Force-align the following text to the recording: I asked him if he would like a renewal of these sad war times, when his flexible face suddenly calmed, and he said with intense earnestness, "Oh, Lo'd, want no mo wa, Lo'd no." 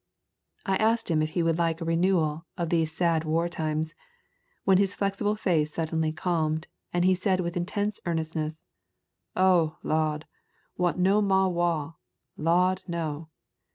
I 0.65 0.77
asked 0.77 1.11
him 1.11 1.21
if 1.21 1.29
he 1.37 1.43
would 1.43 1.59
like 1.59 1.79
a 1.79 1.85
renewal 1.85 2.47
of 2.57 2.69
these 2.69 2.91
sad 2.91 3.23
war 3.23 3.47
times, 3.47 3.93
when 4.63 4.79
his 4.79 4.95
flexible 4.95 5.35
face 5.35 5.71
suddenly 5.75 6.11
calmed, 6.11 6.65
and 6.91 7.05
he 7.05 7.13
said 7.13 7.39
with 7.39 7.55
intense 7.55 7.99
earnestness, 8.07 8.65
"Oh, 9.35 9.77
Lo'd, 9.83 10.25
want 10.75 10.97
no 10.97 11.21
mo 11.21 11.49
wa, 11.49 11.93
Lo'd 12.35 12.81
no." 12.87 13.29